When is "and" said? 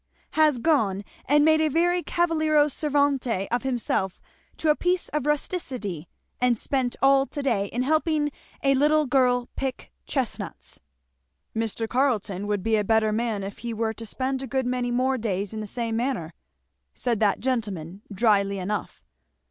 1.25-1.45, 6.39-6.57